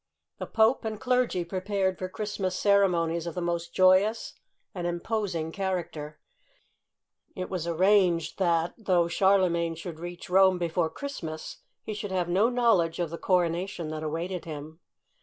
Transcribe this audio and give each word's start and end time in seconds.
The 0.39 0.47
Pope 0.47 0.83
and 0.83 0.99
clergy 0.99 1.45
prepared 1.45 1.99
for 1.99 2.09
Christmas 2.09 2.57
cere 2.57 2.87
monies 2.89 3.27
of 3.27 3.35
the 3.35 3.39
most 3.39 3.71
joyous 3.71 4.33
and 4.73 4.87
imposing 4.87 5.51
character. 5.51 6.19
It 7.35 7.51
was 7.51 7.67
arranged 7.67 8.39
that 8.39 8.73
though 8.79 9.07
Charlemagne 9.07 9.75
should 9.75 9.99
reach 9.99 10.27
Rome 10.27 10.57
before 10.57 10.89
Christmas, 10.89 11.57
he 11.83 11.93
should 11.93 12.09
have 12.11 12.27
no 12.29 12.49
knowledge 12.49 12.97
of 12.97 13.11
the 13.11 13.19
coronation 13.19 13.89
that 13.89 14.01
awaited 14.01 14.45
him. 14.45 14.79